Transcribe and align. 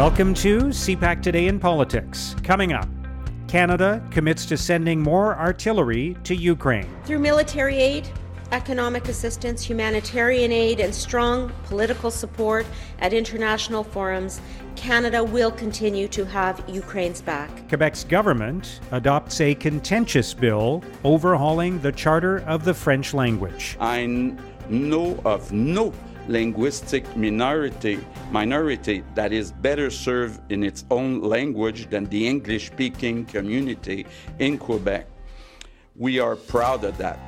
Welcome 0.00 0.32
to 0.36 0.60
CPAC 0.68 1.20
Today 1.20 1.46
in 1.46 1.60
Politics. 1.60 2.34
Coming 2.42 2.72
up, 2.72 2.88
Canada 3.48 4.02
commits 4.10 4.46
to 4.46 4.56
sending 4.56 4.98
more 5.02 5.36
artillery 5.36 6.16
to 6.24 6.34
Ukraine. 6.34 6.88
Through 7.04 7.18
military 7.18 7.76
aid, 7.76 8.08
economic 8.50 9.08
assistance, 9.10 9.62
humanitarian 9.62 10.52
aid, 10.52 10.80
and 10.80 10.94
strong 10.94 11.52
political 11.64 12.10
support 12.10 12.64
at 13.00 13.12
international 13.12 13.84
forums, 13.84 14.40
Canada 14.74 15.22
will 15.22 15.50
continue 15.50 16.08
to 16.08 16.24
have 16.24 16.64
Ukraine's 16.66 17.20
back. 17.20 17.50
Quebec's 17.68 18.04
government 18.04 18.80
adopts 18.92 19.38
a 19.42 19.54
contentious 19.54 20.32
bill 20.32 20.82
overhauling 21.04 21.78
the 21.82 21.92
Charter 21.92 22.38
of 22.46 22.64
the 22.64 22.72
French 22.72 23.12
language. 23.12 23.76
I 23.78 24.06
know 24.70 25.20
of 25.26 25.52
no 25.52 25.92
linguistic 26.30 27.04
minority 27.16 27.98
minority 28.30 29.02
that 29.14 29.32
is 29.32 29.50
better 29.50 29.90
served 29.90 30.40
in 30.52 30.62
its 30.62 30.84
own 30.90 31.20
language 31.20 31.90
than 31.90 32.04
the 32.06 32.26
English 32.26 32.68
speaking 32.68 33.24
community 33.26 34.06
in 34.38 34.56
Quebec. 34.56 35.06
We 35.96 36.20
are 36.20 36.36
proud 36.36 36.84
of 36.84 36.96
that. 36.98 37.18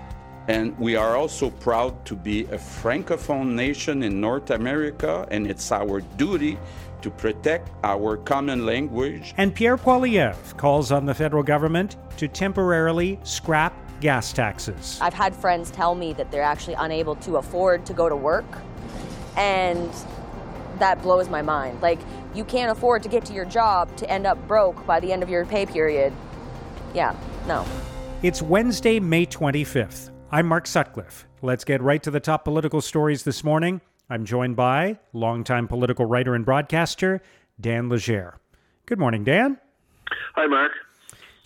And 0.48 0.76
we 0.78 0.96
are 0.96 1.16
also 1.16 1.50
proud 1.50 2.04
to 2.06 2.16
be 2.16 2.44
a 2.46 2.58
francophone 2.58 3.54
nation 3.54 4.02
in 4.02 4.20
North 4.20 4.50
America, 4.50 5.26
and 5.30 5.46
it's 5.46 5.70
our 5.70 6.00
duty 6.16 6.58
to 7.02 7.10
protect 7.10 7.70
our 7.84 8.16
common 8.16 8.66
language. 8.66 9.34
And 9.36 9.54
Pierre 9.54 9.76
Poilievre 9.76 10.56
calls 10.56 10.90
on 10.90 11.06
the 11.06 11.14
federal 11.14 11.42
government 11.42 11.96
to 12.16 12.26
temporarily 12.26 13.20
scrap 13.22 13.72
gas 14.00 14.32
taxes. 14.32 14.98
I've 15.00 15.14
had 15.14 15.34
friends 15.34 15.70
tell 15.70 15.94
me 15.94 16.12
that 16.14 16.30
they're 16.32 16.42
actually 16.42 16.74
unable 16.74 17.14
to 17.16 17.36
afford 17.36 17.86
to 17.86 17.92
go 17.92 18.08
to 18.08 18.16
work 18.16 18.46
and 19.36 19.90
that 20.78 21.02
blows 21.02 21.28
my 21.28 21.42
mind. 21.42 21.80
Like, 21.82 22.00
you 22.34 22.44
can't 22.44 22.70
afford 22.70 23.02
to 23.02 23.08
get 23.08 23.24
to 23.26 23.32
your 23.32 23.44
job 23.44 23.94
to 23.96 24.10
end 24.10 24.26
up 24.26 24.48
broke 24.48 24.86
by 24.86 25.00
the 25.00 25.12
end 25.12 25.22
of 25.22 25.28
your 25.28 25.44
pay 25.44 25.66
period. 25.66 26.12
Yeah, 26.94 27.14
no. 27.46 27.64
It's 28.22 28.42
Wednesday, 28.42 29.00
May 29.00 29.26
25th. 29.26 30.10
I'm 30.30 30.46
Mark 30.46 30.66
Sutcliffe. 30.66 31.26
Let's 31.42 31.64
get 31.64 31.82
right 31.82 32.02
to 32.02 32.10
the 32.10 32.20
top 32.20 32.44
political 32.44 32.80
stories 32.80 33.24
this 33.24 33.44
morning. 33.44 33.80
I'm 34.08 34.24
joined 34.24 34.56
by 34.56 34.98
longtime 35.12 35.68
political 35.68 36.06
writer 36.06 36.34
and 36.34 36.44
broadcaster, 36.44 37.20
Dan 37.60 37.88
Legere. 37.88 38.38
Good 38.86 38.98
morning, 38.98 39.24
Dan. 39.24 39.58
Hi, 40.34 40.46
Mark. 40.46 40.72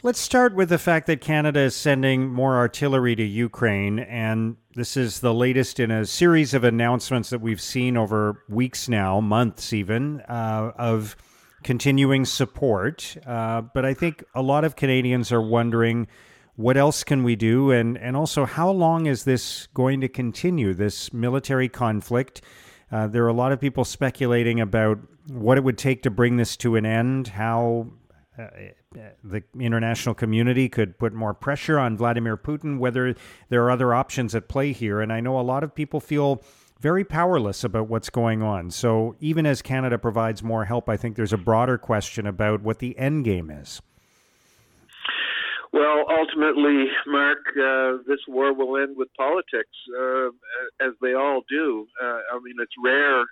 Let's 0.02 0.20
start 0.20 0.54
with 0.54 0.68
the 0.68 0.78
fact 0.78 1.06
that 1.06 1.22
Canada 1.22 1.60
is 1.60 1.74
sending 1.74 2.28
more 2.28 2.56
artillery 2.56 3.16
to 3.16 3.24
Ukraine, 3.24 3.98
and 3.98 4.56
this 4.74 4.94
is 4.94 5.20
the 5.20 5.32
latest 5.32 5.80
in 5.80 5.90
a 5.90 6.04
series 6.04 6.52
of 6.52 6.64
announcements 6.64 7.30
that 7.30 7.40
we've 7.40 7.62
seen 7.62 7.96
over 7.96 8.44
weeks 8.46 8.90
now, 8.90 9.22
months 9.22 9.72
even, 9.72 10.20
uh, 10.28 10.72
of 10.76 11.16
continuing 11.62 12.26
support. 12.26 13.16
Uh, 13.26 13.62
but 13.62 13.86
I 13.86 13.94
think 13.94 14.22
a 14.34 14.42
lot 14.42 14.64
of 14.64 14.76
Canadians 14.76 15.32
are 15.32 15.40
wondering 15.40 16.08
what 16.56 16.76
else 16.76 17.02
can 17.02 17.24
we 17.24 17.34
do, 17.34 17.70
and, 17.70 17.96
and 17.96 18.18
also 18.18 18.44
how 18.44 18.70
long 18.70 19.06
is 19.06 19.24
this 19.24 19.66
going 19.68 20.02
to 20.02 20.08
continue, 20.08 20.74
this 20.74 21.10
military 21.14 21.70
conflict? 21.70 22.42
Uh, 22.92 23.06
there 23.06 23.24
are 23.24 23.28
a 23.28 23.32
lot 23.32 23.50
of 23.50 23.60
people 23.60 23.84
speculating 23.84 24.60
about 24.60 24.98
what 25.28 25.56
it 25.56 25.64
would 25.64 25.78
take 25.78 26.02
to 26.02 26.10
bring 26.10 26.36
this 26.36 26.54
to 26.58 26.76
an 26.76 26.84
end, 26.84 27.28
how 27.28 27.86
the 28.36 29.42
international 29.58 30.14
community 30.14 30.68
could 30.68 30.98
put 30.98 31.12
more 31.12 31.34
pressure 31.34 31.78
on 31.78 31.96
Vladimir 31.96 32.36
Putin, 32.36 32.78
whether 32.78 33.14
there 33.48 33.64
are 33.64 33.70
other 33.70 33.94
options 33.94 34.34
at 34.34 34.48
play 34.48 34.72
here. 34.72 35.00
And 35.00 35.12
I 35.12 35.20
know 35.20 35.38
a 35.38 35.42
lot 35.42 35.64
of 35.64 35.74
people 35.74 36.00
feel 36.00 36.42
very 36.80 37.04
powerless 37.04 37.64
about 37.64 37.88
what's 37.88 38.10
going 38.10 38.42
on. 38.42 38.70
So 38.70 39.16
even 39.20 39.46
as 39.46 39.62
Canada 39.62 39.98
provides 39.98 40.42
more 40.42 40.66
help, 40.66 40.88
I 40.88 40.96
think 40.96 41.16
there's 41.16 41.32
a 41.32 41.38
broader 41.38 41.78
question 41.78 42.26
about 42.26 42.62
what 42.62 42.78
the 42.78 42.98
end 42.98 43.24
game 43.24 43.50
is. 43.50 43.80
Well, 45.72 46.04
ultimately, 46.08 46.86
Mark, 47.06 47.38
uh, 47.48 47.98
this 48.06 48.20
war 48.28 48.54
will 48.54 48.82
end 48.82 48.96
with 48.96 49.08
politics, 49.16 49.76
uh, 49.98 50.28
as 50.80 50.92
they 51.02 51.14
all 51.14 51.42
do. 51.48 51.86
Uh, 52.02 52.20
I 52.32 52.40
mean, 52.42 52.54
it's 52.58 52.72
rare 52.82 53.24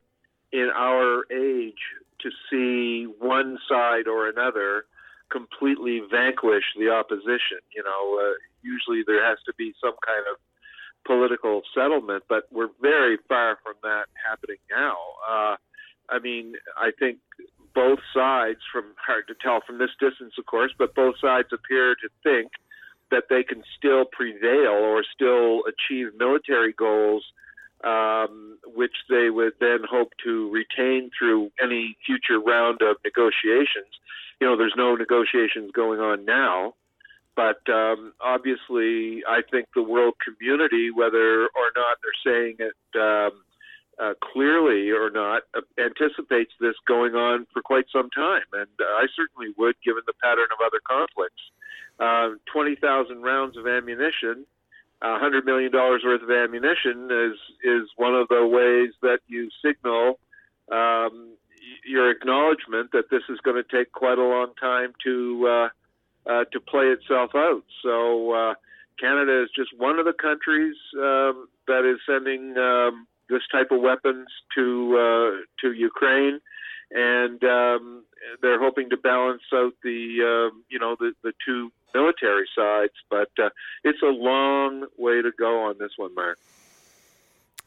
in 0.53 0.71
our 0.75 1.25
age 1.33 1.81
to 2.21 2.31
see 2.51 3.07
one 3.19 3.59
side 3.69 4.09
or 4.09 4.29
another 4.29 4.85
completely 5.31 6.01
vanquish 6.11 6.65
the 6.79 6.91
opposition. 6.91 7.61
You 7.75 7.83
know, 7.83 8.19
uh, 8.21 8.35
usually 8.63 9.03
there 9.07 9.25
has 9.25 9.39
to 9.47 9.53
be 9.57 9.75
some 9.81 9.95
kind 10.05 10.25
of 10.31 10.37
political 11.07 11.63
settlement, 11.75 12.25
but 12.29 12.45
we're 12.51 12.71
very 12.81 13.19
far 13.29 13.59
from 13.63 13.75
that 13.83 14.07
happening 14.29 14.59
now. 14.71 14.97
Uh, 15.29 15.57
I 16.09 16.19
mean, 16.19 16.55
I 16.77 16.91
think 16.99 17.19
both 17.75 17.99
sides, 18.15 18.61
from 18.73 18.95
hard 18.97 19.27
to 19.29 19.35
tell 19.35 19.61
from 19.67 19.79
this 19.79 19.91
distance, 20.01 20.35
of 20.39 20.47
course, 20.47 20.73
but 20.79 20.95
both 20.95 21.17
sides 21.21 21.49
appear 21.53 21.95
to 21.97 22.09
think 22.23 22.53
that 23.11 23.25
they 23.29 23.43
can 23.43 23.63
still 23.77 24.05
prevail 24.05 24.73
or 24.73 25.05
still 25.15 25.63
achieve 25.67 26.13
military 26.19 26.73
goals, 26.73 27.25
um, 27.83 28.59
which 28.75 28.95
they 29.11 29.29
would 29.29 29.53
then 29.61 29.81
hope 29.89 30.13
to 30.25 30.51
retain 30.51 31.11
through 31.17 31.51
any 31.63 31.97
future 32.07 32.41
round 32.41 32.81
of 32.81 32.97
negotiations 33.05 33.93
you 34.45 34.51
know, 34.51 34.59
there's 34.59 34.75
no 34.77 34.95
negotiations 34.95 35.71
going 35.73 36.01
on 36.01 36.27
now. 36.27 36.75
But 37.35 37.67
um, 37.73 38.13
obviously, 38.21 39.25
I 39.27 39.41
think 39.51 39.69
the 39.75 39.83
world 39.83 40.15
community, 40.21 40.91
whether 40.91 41.45
or 41.45 41.69
not 41.75 41.97
they're 42.05 42.33
saying 42.33 42.57
it 42.59 43.01
um, 43.01 43.43
uh, 43.99 44.13
clearly 44.21 44.91
or 44.91 45.09
not, 45.09 45.45
uh, 45.57 45.63
anticipates 45.81 46.53
this 46.61 46.75
going 46.87 47.15
on 47.15 47.47
for 47.55 47.63
quite 47.63 47.87
some 47.91 48.11
time. 48.11 48.45
And 48.53 48.69
uh, 48.79 48.85
I 48.85 49.07
certainly 49.17 49.55
would, 49.57 49.77
given 49.83 50.03
the 50.07 50.13
pattern 50.23 50.49
of 50.53 50.61
other 50.61 50.81
conflicts. 50.87 51.41
Uh, 51.99 52.37
20,000 52.53 53.23
rounds 53.23 53.57
of 53.57 53.67
ammunition, 53.67 54.45
$100 55.03 55.47
million 55.47 55.73
worth 55.73 56.23
of 56.23 56.31
ammunition 56.31 57.09
is, 57.11 57.39
is 57.65 57.89
one 57.97 58.15
of 58.15 58.29
the 58.29 58.47
ways 58.47 58.93
that 59.01 59.21
you 59.27 59.49
signal 59.65 60.19
um, 60.71 61.33
your 61.85 62.11
acknowledgement 62.11 62.93
that 62.93 63.11
this 63.11 63.23
is 63.29 63.39
going 63.41 63.63
to 63.63 63.77
take 63.77 63.93
quite 63.93 64.19
a 64.19 64.25
long 64.25 64.53
time 64.61 64.93
to 65.05 65.49
uh, 65.49 65.69
uh, 66.31 66.45
to 66.53 66.61
play 66.61 66.87
itself 66.87 67.31
out. 67.35 67.65
So 67.83 68.33
uh, 68.33 68.55
Canada 68.99 69.43
is 69.43 69.51
just 69.55 69.71
one 69.77 69.99
of 69.99 70.05
the 70.05 70.13
countries 70.13 70.77
um, 70.97 71.49
that 71.67 71.85
is 71.85 71.99
sending 72.07 72.57
um, 72.57 73.07
this 73.29 73.43
type 73.51 73.71
of 73.71 73.81
weapons 73.81 74.29
to 74.55 74.97
uh, 74.97 75.45
to 75.61 75.73
Ukraine, 75.73 76.41
and 76.91 77.43
um, 77.45 78.05
they're 78.43 78.61
hoping 78.61 78.91
to 78.91 78.97
balance 78.97 79.43
out 79.53 79.73
the 79.83 80.51
uh, 80.53 80.57
you 80.69 80.79
know 80.79 80.97
the, 80.99 81.13
the 81.23 81.33
two 81.45 81.71
military 81.95 82.47
sides. 82.57 82.95
But 83.11 83.31
uh, 83.43 83.51
it's 83.83 84.03
a 84.03 84.07
long 84.07 84.87
way 84.97 85.23
to 85.23 85.31
go 85.39 85.65
on 85.65 85.77
this 85.79 85.93
one, 85.97 86.15
Mark. 86.15 86.39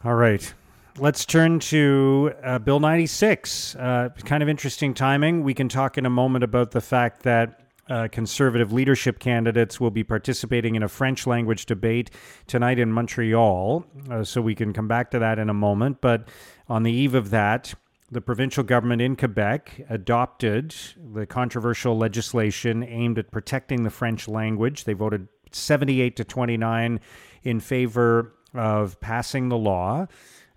All 0.03 0.15
right. 0.15 0.53
Let's 0.99 1.27
turn 1.27 1.59
to 1.59 2.33
uh, 2.43 2.57
Bill 2.57 2.79
96. 2.79 3.75
Uh, 3.75 4.09
kind 4.25 4.41
of 4.41 4.49
interesting 4.49 4.95
timing. 4.95 5.43
We 5.43 5.53
can 5.53 5.69
talk 5.69 5.95
in 5.99 6.07
a 6.07 6.09
moment 6.09 6.43
about 6.43 6.71
the 6.71 6.81
fact 6.81 7.21
that 7.21 7.59
uh, 7.87 8.07
conservative 8.11 8.73
leadership 8.73 9.19
candidates 9.19 9.79
will 9.79 9.91
be 9.91 10.03
participating 10.03 10.73
in 10.73 10.81
a 10.81 10.87
French 10.87 11.27
language 11.27 11.67
debate 11.67 12.09
tonight 12.47 12.79
in 12.79 12.91
Montreal. 12.91 13.85
Uh, 14.09 14.23
so 14.23 14.41
we 14.41 14.55
can 14.55 14.73
come 14.73 14.87
back 14.87 15.11
to 15.11 15.19
that 15.19 15.37
in 15.37 15.51
a 15.51 15.53
moment. 15.53 16.01
But 16.01 16.29
on 16.67 16.81
the 16.81 16.91
eve 16.91 17.13
of 17.13 17.29
that, 17.29 17.75
the 18.09 18.19
provincial 18.19 18.63
government 18.63 18.99
in 19.03 19.15
Quebec 19.15 19.85
adopted 19.91 20.73
the 21.13 21.27
controversial 21.27 21.95
legislation 21.95 22.83
aimed 22.83 23.19
at 23.19 23.29
protecting 23.29 23.83
the 23.83 23.91
French 23.91 24.27
language. 24.27 24.85
They 24.85 24.93
voted 24.93 25.27
78 25.51 26.15
to 26.15 26.23
29 26.23 26.99
in 27.43 27.59
favor 27.59 28.33
of 28.55 28.99
passing 28.99 29.49
the 29.49 29.57
law. 29.57 30.07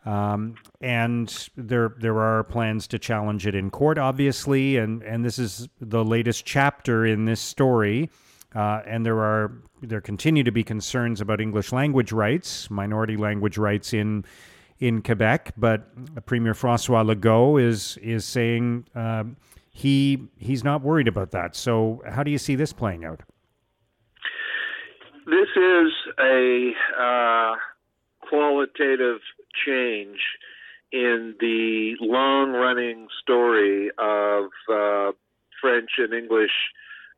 Um, 0.07 0.55
and 0.81 1.49
there 1.57 1.95
there 1.99 2.19
are 2.21 2.43
plans 2.45 2.87
to 2.89 2.99
challenge 2.99 3.47
it 3.47 3.55
in 3.55 3.71
court, 3.71 3.99
obviously, 3.99 4.79
and 4.79 5.03
and 5.03 5.25
this 5.25 5.39
is 5.39 5.69
the 5.81 6.05
latest 6.05 6.47
chapter 6.47 7.05
in 7.05 7.27
this 7.27 7.41
story. 7.41 8.11
Uh, 8.55 8.81
and 8.87 9.05
there 9.05 9.19
are 9.19 9.53
there 9.83 10.01
continue 10.01 10.43
to 10.43 10.51
be 10.51 10.65
concerns 10.65 11.21
about 11.21 11.41
English 11.41 11.73
language 11.73 12.13
rights, 12.13 12.71
minority 12.71 13.17
language 13.17 13.59
rights 13.59 13.93
in 13.93 14.25
in 14.79 15.03
Quebec. 15.03 15.53
But 15.57 16.27
Premier 16.27 16.55
Francois 16.55 17.03
Legault 17.03 17.63
is 17.63 17.99
is 17.99 18.25
saying 18.25 18.87
uh, 18.95 19.25
he 19.71 20.29
he's 20.39 20.65
not 20.65 20.83
worried 20.83 21.09
about 21.09 21.31
that. 21.33 21.55
So 21.55 22.03
how 22.09 22.23
do 22.23 22.31
you 22.31 22.39
see 22.39 22.55
this 22.55 22.73
playing 22.73 23.05
out? 23.05 23.21
This 25.27 25.49
is 25.57 25.93
a 26.19 26.73
uh, 26.99 27.55
qualitative 28.29 29.21
change 29.67 30.19
in 30.93 31.35
the 31.41 31.95
long 32.01 32.53
running 32.53 33.07
story 33.23 33.91
of 33.99 34.51
uh, 34.73 35.13
French 35.61 35.91
and 35.99 36.13
English 36.13 36.51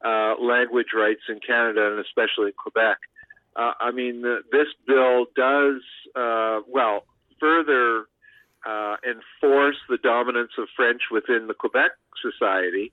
uh, 0.05 0.35
language 0.41 0.89
rights 0.95 1.23
in 1.29 1.41
Canada 1.41 1.91
and 1.91 2.05
especially 2.05 2.49
in 2.49 2.53
Quebec. 2.57 2.99
Uh, 3.55 3.73
I 3.81 3.91
mean, 3.91 4.23
this 4.51 4.69
bill 4.87 5.27
does, 5.37 5.83
uh, 6.17 6.61
well, 6.69 7.05
further 7.39 8.07
uh, 8.67 8.97
enforce 9.05 9.77
the 9.89 9.99
dominance 10.03 10.53
of 10.59 10.69
French 10.77 11.03
within 11.11 11.47
the 11.49 11.55
Quebec 11.55 11.93
society, 12.21 12.93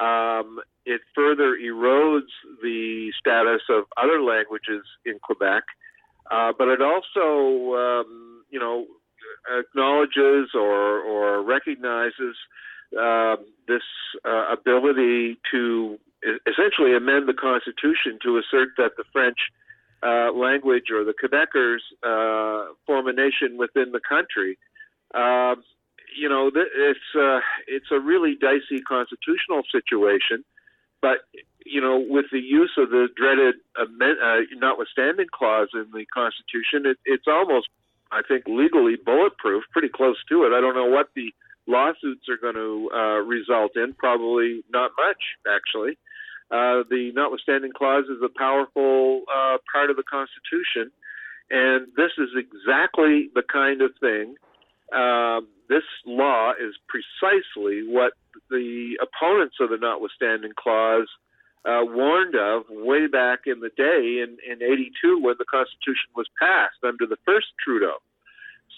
um, 0.00 0.60
it 0.86 1.00
further 1.14 1.56
erodes 1.56 2.30
the 2.62 3.12
status 3.18 3.62
of 3.68 3.84
other 3.96 4.22
languages 4.22 4.84
in 5.04 5.18
Quebec, 5.18 5.64
uh, 6.30 6.52
but 6.56 6.68
it 6.68 6.80
also, 6.80 7.74
um, 7.74 8.37
you 8.50 8.58
know, 8.58 8.86
acknowledges 9.58 10.50
or, 10.54 11.00
or 11.00 11.42
recognizes 11.42 12.36
uh, 12.98 13.36
this 13.66 13.82
uh, 14.24 14.52
ability 14.52 15.38
to 15.50 15.98
essentially 16.46 16.94
amend 16.96 17.28
the 17.28 17.34
Constitution 17.34 18.18
to 18.22 18.38
assert 18.38 18.70
that 18.76 18.92
the 18.96 19.04
French 19.12 19.38
uh, 20.02 20.32
language 20.32 20.90
or 20.90 21.04
the 21.04 21.14
Quebecers 21.14 21.82
uh, 22.02 22.72
form 22.86 23.06
a 23.08 23.12
nation 23.12 23.56
within 23.58 23.92
the 23.92 24.00
country. 24.00 24.58
Um, 25.14 25.62
you 26.16 26.28
know, 26.28 26.50
it's 26.54 27.00
uh, 27.14 27.40
it's 27.66 27.90
a 27.90 28.00
really 28.00 28.34
dicey 28.34 28.80
constitutional 28.80 29.62
situation, 29.70 30.44
but 31.02 31.18
you 31.64 31.80
know, 31.80 32.02
with 32.08 32.26
the 32.32 32.40
use 32.40 32.72
of 32.78 32.90
the 32.90 33.08
dreaded 33.14 33.56
amend, 33.76 34.18
uh, 34.24 34.40
notwithstanding 34.56 35.26
clause 35.32 35.68
in 35.74 35.86
the 35.92 36.06
Constitution, 36.06 36.86
it, 36.86 36.98
it's 37.04 37.26
almost, 37.28 37.68
I 38.10 38.22
think, 38.26 38.44
legally 38.46 38.96
bulletproof, 38.96 39.64
pretty 39.72 39.88
close 39.88 40.16
to 40.28 40.44
it. 40.44 40.52
I 40.52 40.60
don't 40.60 40.74
know 40.74 40.86
what 40.86 41.08
the 41.14 41.32
lawsuits 41.66 42.28
are 42.28 42.38
going 42.40 42.54
to 42.54 42.90
uh, 42.94 43.20
result 43.24 43.72
in. 43.76 43.94
Probably 43.94 44.64
not 44.72 44.92
much, 44.96 45.22
actually. 45.46 45.98
Uh, 46.50 46.82
the 46.88 47.12
notwithstanding 47.14 47.72
clause 47.76 48.04
is 48.04 48.22
a 48.24 48.30
powerful 48.38 49.22
uh, 49.28 49.58
part 49.70 49.90
of 49.90 49.96
the 49.96 50.02
Constitution, 50.02 50.90
and 51.50 51.88
this 51.94 52.12
is 52.16 52.30
exactly 52.36 53.28
the 53.34 53.42
kind 53.42 53.82
of 53.82 53.90
thing. 54.00 54.34
Uh, 54.90 55.42
this 55.68 55.84
law 56.06 56.52
is 56.52 56.74
precisely 56.88 57.86
what 57.86 58.14
the 58.48 58.96
opponents 59.02 59.56
of 59.60 59.68
the 59.68 59.76
notwithstanding 59.76 60.52
clause 60.58 61.08
uh, 61.64 61.82
warned 61.84 62.34
of 62.34 62.64
way 62.70 63.06
back 63.06 63.40
in 63.46 63.60
the 63.60 63.70
day 63.76 64.22
in, 64.22 64.38
in 64.48 64.62
82 64.62 65.20
when 65.20 65.34
the 65.38 65.44
Constitution 65.44 66.10
was 66.16 66.26
passed 66.40 66.82
under 66.84 67.06
the 67.06 67.18
first 67.24 67.48
Trudeau. 67.62 67.96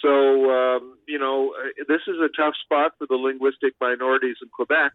So, 0.03 0.51
um, 0.51 0.99
you 1.07 1.19
know, 1.19 1.55
uh, 1.59 1.85
this 1.89 2.01
is 2.07 2.17
a 2.19 2.29
tough 2.35 2.55
spot 2.65 2.93
for 2.99 3.07
the 3.07 3.17
linguistic 3.17 3.75
minorities 3.81 4.37
in 4.43 4.49
Quebec, 4.49 4.93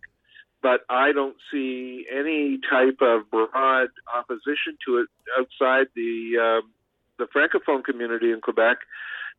but 0.64 0.82
I 0.90 1.12
don't 1.12 1.36
see 1.52 2.06
any 2.12 2.60
type 2.70 2.98
of 3.02 3.30
broad 3.30 3.90
opposition 4.16 4.78
to 4.88 4.98
it 4.98 5.08
outside 5.38 5.88
the 5.96 6.62
um, 6.64 6.72
the 7.18 7.28
francophone 7.28 7.84
community 7.84 8.32
in 8.32 8.42
Quebec 8.42 8.78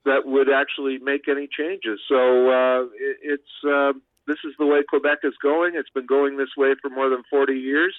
that 0.04 0.24
would 0.24 0.48
actually 0.48 0.98
make 0.98 1.28
any 1.28 1.46
changes. 1.46 2.00
So 2.08 2.16
uh, 2.50 2.82
it, 2.94 3.16
it's 3.22 3.54
uh, 3.68 3.92
this 4.26 4.38
is 4.44 4.54
the 4.58 4.66
way 4.66 4.82
Quebec 4.88 5.18
is 5.24 5.34
going. 5.42 5.74
It's 5.74 5.90
been 5.90 6.06
going 6.06 6.36
this 6.36 6.54
way 6.56 6.74
for 6.80 6.90
more 6.90 7.10
than 7.10 7.22
40 7.28 7.54
years, 7.54 7.94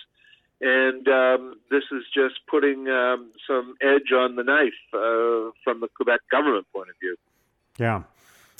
and 0.61 1.07
um, 1.07 1.55
this 1.69 1.83
is 1.91 2.03
just 2.13 2.35
putting 2.49 2.87
um, 2.87 3.31
some 3.47 3.75
edge 3.81 4.11
on 4.13 4.35
the 4.35 4.43
knife 4.43 4.73
uh, 4.93 5.51
from 5.63 5.81
the 5.81 5.87
Quebec 5.95 6.21
government 6.31 6.65
point 6.73 6.89
of 6.89 6.95
view. 6.99 7.15
Yeah. 7.77 8.03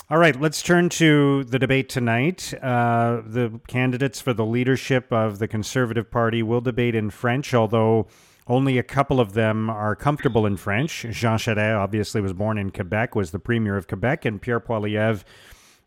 All 0.10 0.18
right, 0.18 0.40
let's 0.40 0.62
turn 0.62 0.88
to 0.90 1.44
the 1.44 1.60
debate 1.60 1.90
tonight. 1.90 2.54
Uh, 2.62 3.22
the 3.26 3.60
candidates 3.68 4.22
for 4.22 4.34
the 4.34 4.46
leadership 4.46 5.12
of 5.12 5.40
the 5.40 5.50
Conservative 5.50 6.10
Party 6.10 6.42
will 6.42 6.62
debate 6.62 6.96
in 6.96 7.10
French, 7.10 7.54
although 7.54 8.08
only 8.48 8.78
a 8.78 8.84
couple 8.84 9.20
of 9.20 9.34
them 9.34 9.70
are 9.70 9.96
comfortable 9.96 10.46
in 10.46 10.56
French. 10.56 11.02
Jean 11.12 11.38
Charest 11.38 11.78
obviously 11.78 12.22
was 12.22 12.32
born 12.32 12.58
in 12.58 12.70
Quebec, 12.70 13.16
was 13.16 13.32
the 13.32 13.40
premier 13.40 13.76
of 13.76 13.88
Quebec, 13.88 14.24
and 14.24 14.42
Pierre 14.42 14.62
Poilievre 14.62 15.26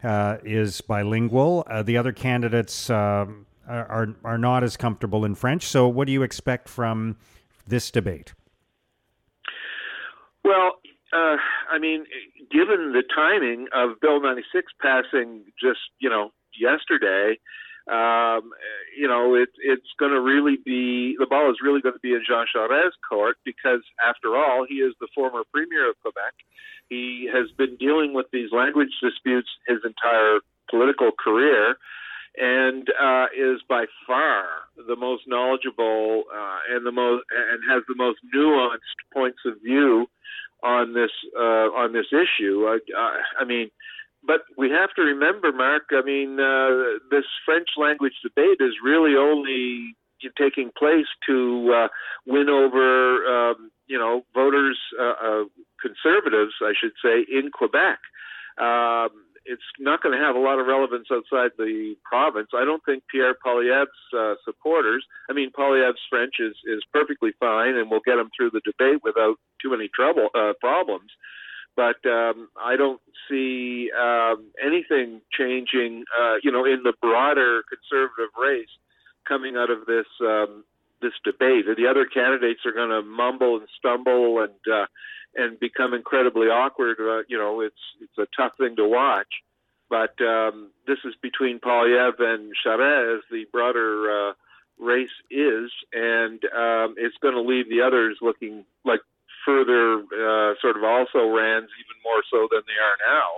uh, 0.03 0.37
is 0.45 0.83
bilingual. 0.83 1.65
Uh, 1.67 1.83
the 1.83 1.97
other 1.97 2.13
candidates 2.13 2.91
uh, 2.91 3.27
are, 3.69 4.15
are 4.25 4.39
not 4.39 4.65
as 4.65 4.77
comfortable 4.77 5.25
in 5.25 5.35
French. 5.35 5.65
So, 5.67 5.89
what 5.89 6.07
do 6.07 6.13
you 6.13 6.23
expect 6.23 6.69
from 6.69 7.17
this 7.67 7.91
debate? 7.91 8.35
Well, 10.45 10.81
uh, 11.13 11.37
I 11.71 11.79
mean, 11.79 12.05
given 12.51 12.93
the 12.93 13.03
timing 13.15 13.69
of 13.75 14.01
Bill 14.01 14.21
96 14.21 14.73
passing 14.81 15.45
just, 15.61 15.81
you 15.99 16.09
know, 16.09 16.31
yesterday, 16.59 17.39
um, 17.91 18.53
you 18.97 19.09
know, 19.09 19.35
it, 19.35 19.49
it's 19.59 19.91
going 19.99 20.13
to 20.13 20.21
really 20.21 20.57
be 20.65 21.17
the 21.19 21.27
ball 21.27 21.51
is 21.51 21.57
really 21.63 21.81
going 21.81 21.95
to 21.95 22.01
be 22.01 22.13
in 22.13 22.23
Jean 22.27 22.47
Charest's 22.47 22.97
court 23.09 23.37
because, 23.45 23.81
after 24.07 24.37
all, 24.37 24.65
he 24.69 24.77
is 24.77 24.95
the 25.01 25.09
former 25.15 25.43
premier 25.53 25.91
of 25.91 25.97
Quebec. 26.03 26.35
He 26.89 27.29
has 27.33 27.51
been 27.57 27.77
dealing 27.77 28.15
with 28.15 28.27
these 28.33 28.51
language 28.53 28.91
disputes 29.03 29.49
his 29.67 29.79
entire 29.85 30.39
political 30.71 31.11
career, 31.11 31.77
and 32.41 32.89
uh, 33.01 33.27
is 33.37 33.61
by 33.69 33.85
far 34.07 34.45
the 34.89 34.97
most 34.97 35.25
knowledgeable 35.27 36.25
uh, 36.35 36.59
and 36.75 36.87
the 36.87 36.93
most 36.93 37.25
and 37.31 37.61
has 37.71 37.83
the 37.87 37.95
most 37.97 38.19
nuanced 38.35 39.01
points 39.13 39.41
of 39.45 39.55
view 39.63 40.07
on 40.65 40.95
this 40.95 41.11
uh, 41.39 41.69
on 41.77 41.93
this 41.93 42.07
issue. 42.13 42.67
I, 42.67 42.79
I, 42.97 43.21
I 43.41 43.45
mean, 43.45 43.71
but 44.27 44.41
we 44.57 44.71
have 44.71 44.91
to 44.97 45.03
remember, 45.03 45.53
Mark. 45.53 45.85
I 45.93 46.03
mean, 46.03 46.41
uh, 46.41 46.99
this 47.11 47.25
French 47.45 47.69
language 47.77 48.15
debate 48.23 48.59
is 48.61 48.75
really 48.83 49.17
only 49.17 49.95
taking 50.37 50.71
place 50.79 51.07
to 51.27 51.73
uh, 51.75 51.89
win 52.27 52.49
over, 52.49 53.25
um, 53.27 53.71
you 53.87 53.99
know, 53.99 54.23
voters, 54.35 54.79
uh, 55.01 55.45
conservatives, 55.81 56.53
I 56.61 56.73
should 56.79 56.93
say, 57.03 57.25
in 57.31 57.51
Quebec. 57.51 57.99
Um, 58.59 59.11
it's 59.45 59.63
not 59.79 60.03
going 60.03 60.17
to 60.17 60.25
have 60.25 60.37
a 60.37 60.39
lot 60.39 60.59
of 60.59 60.67
relevance 60.67 61.09
outside 61.11 61.51
the 61.57 61.95
province. 62.05 62.49
I 62.55 62.65
don't 62.65 62.85
think 62.85 63.03
Pierre 63.11 63.35
Poilievre's 63.45 63.89
uh, 64.17 64.35
supporters. 64.45 65.05
I 65.29 65.33
mean, 65.33 65.51
Poilievre's 65.51 66.01
French 66.09 66.35
is 66.39 66.55
is 66.67 66.83
perfectly 66.93 67.33
fine, 67.41 67.77
and 67.77 67.91
we'll 67.91 68.05
get 68.05 68.19
him 68.19 68.31
through 68.37 68.51
the 68.51 68.61
debate 68.65 69.03
without 69.03 69.37
too 69.63 69.71
many 69.71 69.89
trouble 69.95 70.29
uh, 70.35 70.53
problems. 70.61 71.11
But 71.77 72.05
um, 72.05 72.49
I 72.61 72.77
don't 72.77 73.01
see 73.29 73.91
um, 73.99 74.51
anything 74.63 75.21
changing, 75.33 76.05
uh, 76.21 76.35
you 76.43 76.51
know, 76.51 76.65
in 76.65 76.83
the 76.83 76.93
broader 77.01 77.63
conservative 77.69 78.31
race 78.39 78.69
coming 79.27 79.57
out 79.57 79.71
of 79.71 79.87
this 79.87 80.07
um, 80.21 80.65
this 81.01 81.13
debate. 81.25 81.65
The 81.67 81.89
other 81.89 82.07
candidates 82.07 82.61
are 82.65 82.73
going 82.73 82.91
to 82.91 83.03
mumble 83.03 83.59
and 83.59 83.69
stumble 83.79 84.41
and 84.41 84.73
uh, 84.73 84.87
and 85.35 85.59
become 85.61 85.95
incredibly 85.95 86.49
awkward. 86.49 86.97
Uh, 87.01 87.23
you 87.29 87.39
know, 87.39 87.61
it's 87.61 87.81
it's 88.01 88.19
a 88.19 88.27
tough 88.37 88.53
thing 88.59 88.77
to 88.77 88.87
watch. 88.87 89.29
But 89.89 90.15
um, 90.23 90.71
this 90.87 90.99
is 91.05 91.15
between 91.21 91.59
Poilievre 91.59 92.35
and 92.35 92.53
Charest, 92.65 93.23
the 93.31 93.45
broader 93.51 94.31
uh, 94.31 94.33
race 94.79 95.09
is, 95.31 95.71
and 95.93 96.41
um, 96.57 96.95
it's 96.97 97.17
going 97.21 97.35
to 97.35 97.41
leave 97.41 97.69
the 97.69 97.83
others 97.83 98.19
looking 98.23 98.65
like 98.85 99.01
further 99.45 99.99
uh, 99.99 100.55
sort 100.61 100.77
of 100.77 100.85
also 100.85 101.27
rans 101.27 101.69
even 101.75 101.99
more 102.05 102.23
so 102.31 102.47
than 102.51 102.63
they 102.67 102.79
are 102.79 102.99
now. 103.19 103.29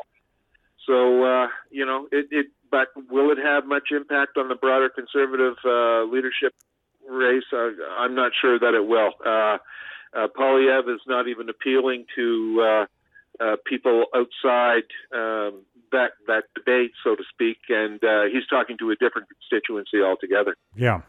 So 0.87 1.25
uh, 1.25 1.49
you 1.71 1.87
know, 1.87 2.09
it, 2.13 2.27
it. 2.31 2.47
But 2.71 2.89
will 3.11 3.31
it 3.31 3.39
have 3.39 3.67
much 3.67 3.89
impact 3.91 4.39
on 4.39 4.49
the 4.49 4.55
broader 4.55 4.89
conservative 4.89 5.57
uh, 5.63 6.05
leadership 6.05 6.55
race? 7.09 7.45
Uh, 7.53 7.71
I'm 7.99 8.15
not 8.15 8.33
sure 8.41 8.59
that 8.59 8.75
it 8.75 8.87
will. 8.87 9.13
Uh, 9.25 9.59
uh, 10.15 10.29
Poilievre 10.37 10.95
is 10.95 11.01
not 11.07 11.29
even 11.29 11.49
appealing 11.49 12.05
to 12.17 12.61
uh, 12.63 12.87
uh, 13.43 13.57
people 13.67 14.05
outside 14.15 14.85
um, 15.15 15.63
that 15.91 16.13
that 16.27 16.45
debate, 16.55 16.93
so 17.03 17.15
to 17.15 17.23
speak, 17.33 17.59
and 17.69 18.03
uh, 18.05 18.25
he's 18.25 18.47
talking 18.49 18.77
to 18.79 18.91
a 18.91 18.97
different 18.97 19.29
constituency 19.29 20.03
altogether. 20.03 20.57
Yeah. 20.75 21.03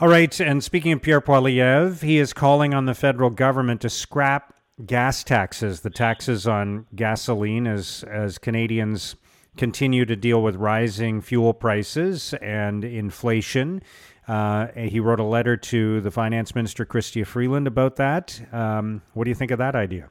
All 0.00 0.08
right. 0.08 0.40
And 0.40 0.64
speaking 0.64 0.92
of 0.92 1.02
Pierre 1.02 1.20
Poilievre, 1.20 2.00
he 2.02 2.18
is 2.18 2.32
calling 2.32 2.72
on 2.72 2.86
the 2.86 2.94
federal 2.94 3.28
government 3.28 3.82
to 3.82 3.90
scrap 3.90 4.54
gas 4.86 5.22
taxes, 5.22 5.82
the 5.82 5.90
taxes 5.90 6.46
on 6.46 6.86
gasoline, 6.94 7.66
as 7.66 8.04
as 8.08 8.38
Canadians 8.38 9.16
continue 9.56 10.04
to 10.04 10.16
deal 10.16 10.42
with 10.42 10.56
rising 10.56 11.20
fuel 11.20 11.54
prices 11.54 12.34
and 12.34 12.84
inflation. 12.84 13.82
Uh, 14.28 14.68
he 14.76 15.00
wrote 15.00 15.18
a 15.18 15.24
letter 15.24 15.56
to 15.56 16.00
the 16.00 16.10
finance 16.10 16.54
minister, 16.54 16.84
Chrystia 16.86 17.26
Freeland, 17.26 17.66
about 17.66 17.96
that. 17.96 18.40
Um, 18.52 19.02
what 19.14 19.24
do 19.24 19.30
you 19.30 19.34
think 19.34 19.50
of 19.50 19.58
that 19.58 19.74
idea? 19.74 20.10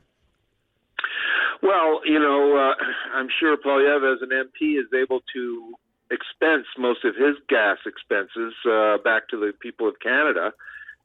Well, 1.62 2.01
you 2.05 2.19
know, 2.19 2.58
uh, 2.58 2.84
I'm 3.15 3.27
sure 3.39 3.55
Poilievre, 3.58 4.15
as 4.15 4.22
an 4.22 4.29
MP, 4.29 4.79
is 4.79 4.88
able 4.93 5.22
to 5.34 5.74
expense 6.12 6.65
most 6.77 7.05
of 7.05 7.15
his 7.15 7.36
gas 7.48 7.77
expenses 7.86 8.53
uh, 8.69 8.98
back 9.03 9.27
to 9.29 9.38
the 9.38 9.53
people 9.60 9.88
of 9.88 10.00
Canada. 10.00 10.51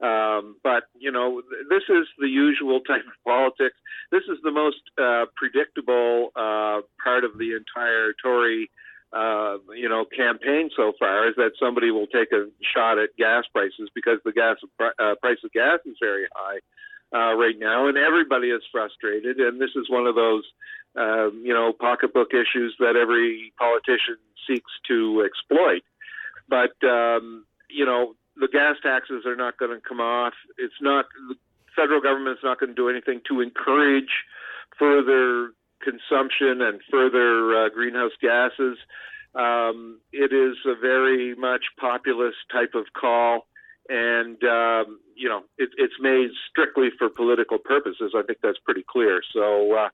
Um, 0.01 0.57
but 0.63 0.85
you 0.99 1.13
know, 1.13 1.43
this 1.71 1.85
is 1.89 2.07
the 2.19 2.29
usual 2.29 2.81
type 2.81 3.07
of 3.07 3.25
politics. 3.25 3.77
This 4.11 4.25
is 4.25 4.39
the 4.43 4.51
most 4.51 4.83
uh, 4.99 5.27
predictable 5.37 6.31
uh, 6.37 6.81
part 7.03 7.25
of 7.25 7.39
the 7.39 7.55
entire 7.55 8.13
Tory 8.23 8.71
uh, 9.13 9.59
you 9.77 9.89
know, 9.89 10.05
campaign 10.05 10.71
so 10.77 10.93
far 10.99 11.29
is 11.29 11.37
that 11.37 11.53
somebody 11.61 11.93
will 11.93 12.09
take 12.09 12.33
a 12.33 12.49
shot 12.75 12.99
at 12.99 13.15
gas 13.17 13.45
prices 13.53 13.89
because 13.95 14.19
the 14.25 14.33
gas 14.33 14.57
uh, 14.81 15.15
price 15.23 15.39
of 15.45 15.53
gas 15.53 15.79
is 15.87 15.97
very 16.01 16.27
high. 16.35 16.59
uh, 17.15 17.35
right 17.35 17.59
now, 17.59 17.87
and 17.87 17.97
everybody 17.97 18.49
is 18.49 18.63
frustrated. 18.73 19.39
And 19.39 19.61
this 19.61 19.71
is 19.77 19.89
one 19.89 20.07
of 20.07 20.17
those, 20.17 20.43
um, 20.97 21.43
you 21.45 21.55
know, 21.55 21.73
pocketbook 21.73 22.35
issues 22.35 22.75
that 22.81 22.97
every 22.97 23.53
politician 23.59 24.17
seeks 24.49 24.71
to 24.89 25.25
exploit. 25.25 25.83
But 26.49 26.75
um, 26.87 27.45
you 27.71 27.87
know, 27.87 28.15
the 28.37 28.49
gas 28.49 28.77
taxes 28.83 29.25
are 29.27 29.37
not 29.37 29.59
going 29.59 29.71
to 29.71 29.81
come 29.87 30.01
off. 30.01 30.35
It's 30.59 30.81
not 30.81 31.07
the 31.29 31.37
federal 31.77 32.01
government's 32.01 32.43
not 32.43 32.59
going 32.61 32.71
to 32.71 32.75
do 32.75 32.89
anything 32.89 33.21
to 33.29 33.41
encourage 33.41 34.11
further 34.79 35.51
consumption 35.83 36.63
and 36.63 36.81
further 36.91 37.67
uh, 37.67 37.69
greenhouse 37.69 38.13
gases. 38.21 38.79
Um, 39.35 40.01
it 40.13 40.33
is 40.33 40.57
a 40.65 40.79
very 40.81 41.35
much 41.35 41.65
populist 41.79 42.37
type 42.53 42.75
of 42.75 42.87
call, 42.99 43.47
and 43.89 44.43
um, 44.45 45.01
you 45.17 45.29
know 45.29 45.43
it, 45.59 45.71
it's 45.77 45.95
made 46.01 46.31
strictly 46.49 46.89
for 46.97 47.09
political 47.09 47.59
purposes. 47.59 48.15
I 48.17 48.23
think 48.23 48.39
that's 48.43 48.59
pretty 48.65 48.85
clear. 48.89 49.21
So, 49.33 49.75
uh, 49.75 49.89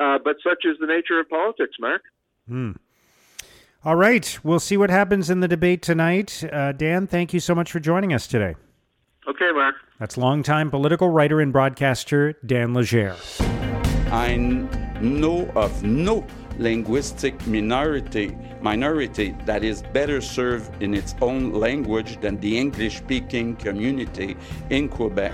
uh, 0.00 0.18
but 0.24 0.36
such 0.44 0.64
is 0.64 0.76
the 0.80 0.86
nature 0.86 1.18
of 1.18 1.28
politics, 1.28 1.76
Mark. 1.80 2.02
Hmm. 2.48 2.72
All 3.86 3.96
right, 3.96 4.38
we'll 4.42 4.60
see 4.60 4.78
what 4.78 4.88
happens 4.88 5.28
in 5.28 5.40
the 5.40 5.48
debate 5.48 5.82
tonight. 5.82 6.42
Uh, 6.50 6.72
Dan, 6.72 7.06
thank 7.06 7.34
you 7.34 7.40
so 7.40 7.54
much 7.54 7.70
for 7.70 7.80
joining 7.80 8.14
us 8.14 8.26
today. 8.26 8.54
Okay, 9.28 9.50
Mark. 9.52 9.74
That's 10.00 10.16
longtime 10.16 10.70
political 10.70 11.10
writer 11.10 11.42
and 11.42 11.52
broadcaster 11.52 12.32
Dan 12.46 12.72
Legere. 12.72 13.14
I 14.10 14.36
know 15.02 15.52
of 15.54 15.82
no 15.82 16.26
linguistic 16.56 17.46
minority 17.46 18.34
minority 18.62 19.36
that 19.44 19.62
is 19.62 19.82
better 19.92 20.22
served 20.22 20.82
in 20.82 20.94
its 20.94 21.14
own 21.20 21.52
language 21.52 22.18
than 22.22 22.40
the 22.40 22.56
English 22.56 22.96
speaking 22.96 23.54
community 23.56 24.34
in 24.70 24.88
Quebec. 24.88 25.32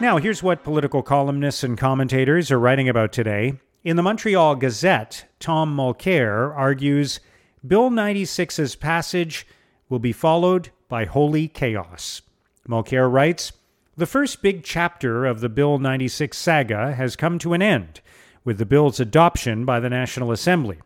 Now, 0.00 0.16
here's 0.16 0.42
what 0.42 0.64
political 0.64 1.02
columnists 1.02 1.62
and 1.62 1.76
commentators 1.76 2.50
are 2.50 2.58
writing 2.58 2.88
about 2.88 3.12
today. 3.12 3.60
In 3.82 3.96
the 3.96 4.02
Montreal 4.02 4.56
Gazette, 4.56 5.26
Tom 5.40 5.76
Mulcair 5.76 6.56
argues 6.56 7.20
Bill 7.66 7.88
96's 7.88 8.76
passage 8.76 9.46
will 9.88 9.98
be 9.98 10.12
followed 10.12 10.68
by 10.90 11.06
holy 11.06 11.48
chaos. 11.48 12.20
Mulcair 12.68 13.10
writes 13.10 13.52
The 13.96 14.04
first 14.04 14.42
big 14.42 14.64
chapter 14.64 15.24
of 15.24 15.40
the 15.40 15.48
Bill 15.48 15.78
96 15.78 16.36
saga 16.36 16.92
has 16.92 17.16
come 17.16 17.38
to 17.38 17.54
an 17.54 17.62
end 17.62 18.02
with 18.44 18.58
the 18.58 18.66
bill's 18.66 19.00
adoption 19.00 19.64
by 19.64 19.80
the 19.80 19.88
National 19.88 20.30
Assembly. 20.30 20.78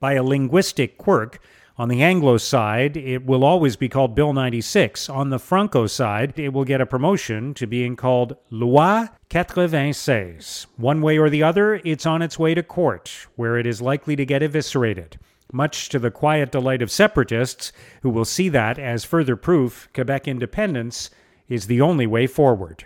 By 0.00 0.14
a 0.14 0.24
linguistic 0.24 0.98
quirk, 0.98 1.40
on 1.78 1.88
the 1.88 2.02
Anglo 2.02 2.38
side, 2.38 2.96
it 2.96 3.24
will 3.24 3.44
always 3.44 3.76
be 3.76 3.88
called 3.88 4.16
Bill 4.16 4.32
96. 4.32 5.08
On 5.08 5.30
the 5.30 5.38
Franco 5.38 5.86
side, 5.86 6.36
it 6.36 6.52
will 6.52 6.64
get 6.64 6.80
a 6.80 6.86
promotion 6.86 7.54
to 7.54 7.68
being 7.68 7.94
called 7.94 8.36
Loi 8.50 9.06
96. 9.32 10.66
One 10.76 11.00
way 11.02 11.18
or 11.18 11.30
the 11.30 11.44
other, 11.44 11.80
it's 11.84 12.04
on 12.04 12.20
its 12.20 12.36
way 12.36 12.54
to 12.54 12.64
court, 12.64 13.28
where 13.36 13.56
it 13.56 13.66
is 13.66 13.80
likely 13.80 14.16
to 14.16 14.26
get 14.26 14.42
eviscerated, 14.42 15.18
much 15.52 15.88
to 15.88 15.98
the 15.98 16.10
quiet 16.10 16.52
delight 16.52 16.82
of 16.82 16.90
separatists, 16.90 17.72
who 18.02 18.10
will 18.10 18.24
see 18.24 18.48
that 18.48 18.78
as 18.78 19.04
further 19.04 19.36
proof 19.36 19.88
Quebec 19.94 20.28
independence 20.28 21.10
is 21.48 21.66
the 21.66 21.80
only 21.80 22.06
way 22.06 22.26
forward. 22.26 22.84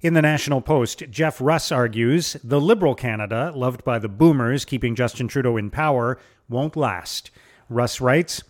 In 0.00 0.14
the 0.14 0.22
National 0.22 0.60
Post, 0.60 1.04
Geoff 1.10 1.40
Russ 1.40 1.72
argues 1.72 2.36
the 2.44 2.60
Liberal 2.60 2.94
Canada, 2.94 3.52
loved 3.54 3.82
by 3.82 3.98
the 3.98 4.08
boomers 4.08 4.64
keeping 4.64 4.94
Justin 4.94 5.26
Trudeau 5.26 5.56
in 5.56 5.70
power, 5.70 6.18
won't 6.48 6.76
last. 6.76 7.30
Russ 7.68 8.00
writes 8.00 8.42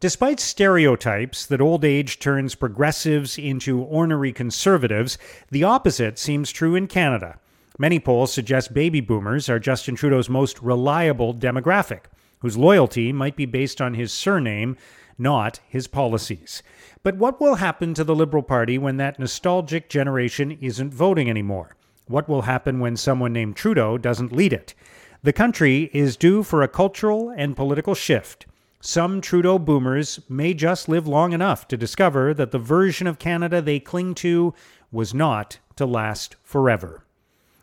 Despite 0.00 0.40
stereotypes 0.40 1.46
that 1.46 1.60
old 1.60 1.84
age 1.84 2.18
turns 2.18 2.54
progressives 2.54 3.38
into 3.38 3.80
ornery 3.82 4.32
conservatives, 4.32 5.16
the 5.50 5.64
opposite 5.64 6.18
seems 6.18 6.50
true 6.50 6.74
in 6.74 6.88
Canada. 6.88 7.38
Many 7.78 7.98
polls 7.98 8.32
suggest 8.32 8.74
baby 8.74 9.00
boomers 9.00 9.48
are 9.48 9.58
Justin 9.58 9.96
Trudeau's 9.96 10.28
most 10.28 10.60
reliable 10.60 11.32
demographic, 11.32 12.00
whose 12.44 12.58
loyalty 12.58 13.10
might 13.10 13.36
be 13.36 13.46
based 13.46 13.80
on 13.80 13.94
his 13.94 14.12
surname, 14.12 14.76
not 15.16 15.60
his 15.66 15.86
policies. 15.86 16.62
But 17.02 17.16
what 17.16 17.40
will 17.40 17.54
happen 17.54 17.94
to 17.94 18.04
the 18.04 18.14
Liberal 18.14 18.42
Party 18.42 18.76
when 18.76 18.98
that 18.98 19.18
nostalgic 19.18 19.88
generation 19.88 20.58
isn't 20.60 20.92
voting 20.92 21.30
anymore? 21.30 21.74
What 22.06 22.28
will 22.28 22.42
happen 22.42 22.80
when 22.80 22.98
someone 22.98 23.32
named 23.32 23.56
Trudeau 23.56 23.96
doesn't 23.96 24.30
lead 24.30 24.52
it? 24.52 24.74
The 25.22 25.32
country 25.32 25.88
is 25.94 26.18
due 26.18 26.42
for 26.42 26.60
a 26.60 26.68
cultural 26.68 27.30
and 27.34 27.56
political 27.56 27.94
shift. 27.94 28.44
Some 28.78 29.22
Trudeau 29.22 29.58
boomers 29.58 30.20
may 30.28 30.52
just 30.52 30.86
live 30.86 31.08
long 31.08 31.32
enough 31.32 31.66
to 31.68 31.78
discover 31.78 32.34
that 32.34 32.50
the 32.50 32.58
version 32.58 33.06
of 33.06 33.18
Canada 33.18 33.62
they 33.62 33.80
cling 33.80 34.14
to 34.16 34.52
was 34.92 35.14
not 35.14 35.60
to 35.76 35.86
last 35.86 36.36
forever. 36.42 37.06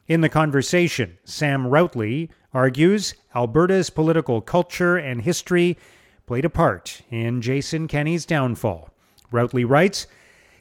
In 0.08 0.22
the 0.22 0.28
conversation, 0.28 1.20
Sam 1.24 1.68
Routley 1.68 2.30
argues 2.54 3.14
Alberta's 3.34 3.90
political 3.90 4.42
culture 4.42 4.98
and 4.98 5.22
history 5.22 5.78
played 6.26 6.46
a 6.46 6.50
part 6.50 7.02
in 7.10 7.42
Jason 7.42 7.88
Kenney's 7.88 8.26
downfall. 8.26 8.90
Routley 9.32 9.68
writes 9.68 10.08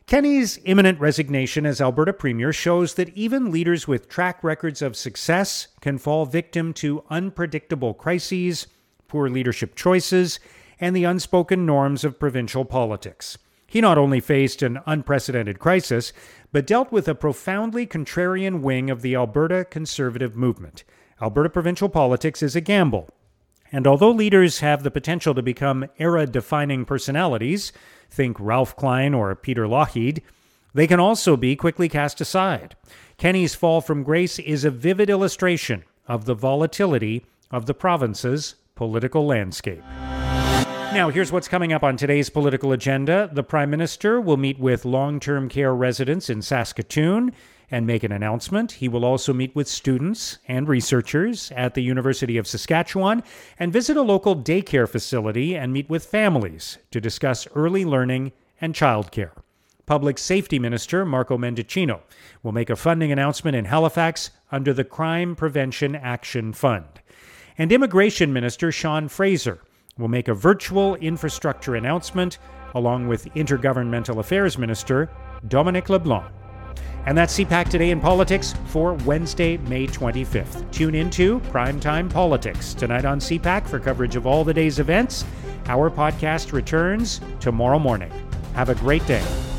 Kenney's 0.06 0.58
imminent 0.64 0.98
resignation 0.98 1.64
as 1.64 1.80
Alberta 1.80 2.12
Premier 2.12 2.52
shows 2.52 2.94
that 2.94 3.16
even 3.16 3.52
leaders 3.52 3.86
with 3.86 4.08
track 4.08 4.42
records 4.42 4.82
of 4.82 4.96
success 4.96 5.68
can 5.80 5.98
fall 5.98 6.26
victim 6.26 6.72
to 6.74 7.04
unpredictable 7.10 7.94
crises, 7.94 8.66
poor 9.06 9.28
leadership 9.28 9.76
choices, 9.76 10.40
and 10.80 10.96
the 10.96 11.04
unspoken 11.04 11.64
norms 11.64 12.04
of 12.04 12.18
provincial 12.18 12.64
politics. 12.64 13.38
He 13.66 13.80
not 13.80 13.98
only 13.98 14.18
faced 14.18 14.62
an 14.62 14.80
unprecedented 14.84 15.60
crisis, 15.60 16.12
but 16.50 16.66
dealt 16.66 16.90
with 16.90 17.06
a 17.06 17.14
profoundly 17.14 17.86
contrarian 17.86 18.62
wing 18.62 18.90
of 18.90 19.02
the 19.02 19.14
Alberta 19.14 19.64
conservative 19.64 20.34
movement. 20.34 20.82
Alberta 21.22 21.50
provincial 21.50 21.88
politics 21.88 22.42
is 22.42 22.56
a 22.56 22.60
gamble. 22.60 23.08
And 23.72 23.86
although 23.86 24.10
leaders 24.10 24.60
have 24.60 24.82
the 24.82 24.90
potential 24.90 25.34
to 25.34 25.42
become 25.42 25.86
era 25.98 26.26
defining 26.26 26.84
personalities, 26.84 27.72
think 28.10 28.36
Ralph 28.40 28.74
Klein 28.74 29.14
or 29.14 29.34
Peter 29.34 29.66
Lougheed, 29.66 30.22
they 30.72 30.86
can 30.86 30.98
also 30.98 31.36
be 31.36 31.56
quickly 31.56 31.88
cast 31.88 32.20
aside. 32.20 32.74
Kenney's 33.18 33.54
fall 33.54 33.80
from 33.80 34.02
grace 34.02 34.38
is 34.38 34.64
a 34.64 34.70
vivid 34.70 35.10
illustration 35.10 35.84
of 36.08 36.24
the 36.24 36.34
volatility 36.34 37.26
of 37.50 37.66
the 37.66 37.74
province's 37.74 38.54
political 38.74 39.26
landscape. 39.26 39.82
Now, 40.92 41.10
here's 41.10 41.30
what's 41.30 41.46
coming 41.46 41.72
up 41.72 41.84
on 41.84 41.96
today's 41.96 42.30
political 42.30 42.72
agenda. 42.72 43.30
The 43.32 43.44
Prime 43.44 43.70
Minister 43.70 44.20
will 44.20 44.36
meet 44.36 44.58
with 44.58 44.84
long 44.84 45.20
term 45.20 45.48
care 45.48 45.74
residents 45.74 46.28
in 46.28 46.42
Saskatoon 46.42 47.32
and 47.70 47.86
make 47.86 48.02
an 48.02 48.12
announcement. 48.12 48.72
He 48.72 48.88
will 48.88 49.04
also 49.04 49.32
meet 49.32 49.54
with 49.54 49.68
students 49.68 50.38
and 50.48 50.68
researchers 50.68 51.52
at 51.54 51.74
the 51.74 51.82
University 51.82 52.36
of 52.36 52.46
Saskatchewan 52.46 53.22
and 53.58 53.72
visit 53.72 53.96
a 53.96 54.02
local 54.02 54.34
daycare 54.34 54.88
facility 54.88 55.56
and 55.56 55.72
meet 55.72 55.88
with 55.88 56.04
families 56.04 56.78
to 56.90 57.00
discuss 57.00 57.46
early 57.54 57.84
learning 57.84 58.32
and 58.60 58.74
childcare. 58.74 59.32
Public 59.86 60.18
Safety 60.18 60.58
Minister 60.58 61.04
Marco 61.04 61.36
Mendicino 61.36 62.00
will 62.42 62.52
make 62.52 62.70
a 62.70 62.76
funding 62.76 63.10
announcement 63.10 63.56
in 63.56 63.64
Halifax 63.64 64.30
under 64.52 64.72
the 64.72 64.84
Crime 64.84 65.34
Prevention 65.34 65.96
Action 65.96 66.52
Fund. 66.52 67.00
And 67.58 67.72
Immigration 67.72 68.32
Minister 68.32 68.70
Sean 68.70 69.08
Fraser 69.08 69.60
will 69.98 70.08
make 70.08 70.28
a 70.28 70.34
virtual 70.34 70.94
infrastructure 70.96 71.74
announcement 71.74 72.38
along 72.74 73.08
with 73.08 73.26
Intergovernmental 73.34 74.18
Affairs 74.18 74.56
Minister 74.56 75.10
Dominic 75.48 75.88
LeBlanc. 75.88 76.39
And 77.06 77.16
that's 77.16 77.38
CPAC 77.38 77.68
Today 77.68 77.90
in 77.90 78.00
Politics 78.00 78.54
for 78.66 78.94
Wednesday, 78.94 79.56
May 79.56 79.86
25th. 79.86 80.70
Tune 80.70 80.94
into 80.94 81.40
Primetime 81.40 82.10
Politics 82.10 82.74
tonight 82.74 83.04
on 83.04 83.18
CPAC 83.18 83.66
for 83.66 83.80
coverage 83.80 84.16
of 84.16 84.26
all 84.26 84.44
the 84.44 84.54
day's 84.54 84.78
events. 84.78 85.24
Our 85.66 85.90
podcast 85.90 86.52
returns 86.52 87.20
tomorrow 87.40 87.78
morning. 87.78 88.12
Have 88.54 88.68
a 88.68 88.74
great 88.74 89.06
day. 89.06 89.49